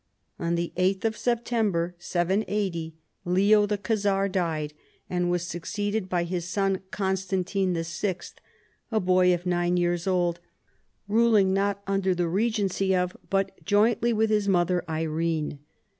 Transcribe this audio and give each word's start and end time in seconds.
On 0.39 0.55
the 0.55 0.73
8th 0.77 1.05
of 1.05 1.15
September 1.15 1.93
780, 1.99 2.95
Leo 3.23 3.67
the 3.67 3.77
Khazar 3.77 4.27
died 4.31 4.73
and 5.07 5.29
was 5.29 5.45
succeeded 5.45 6.09
by 6.09 6.23
his 6.23 6.47
son 6.49 6.81
Constantino 6.89 7.81
YI., 7.83 8.15
a 8.91 8.99
boy 8.99 9.31
of 9.31 9.45
nine 9.45 9.77
years 9.77 10.07
old, 10.07 10.39
ruling 11.07 11.53
not 11.53 11.83
under 11.85 12.15
the 12.15 12.27
regency 12.27 12.95
of, 12.95 13.15
but 13.29 13.51
jointly 13.63 14.11
with, 14.11 14.31
his 14.31 14.47
mother 14.47 14.83
Irene. 14.89 15.59